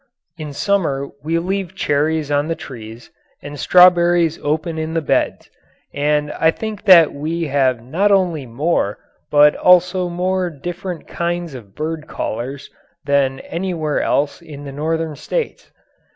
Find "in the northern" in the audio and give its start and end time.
14.41-15.15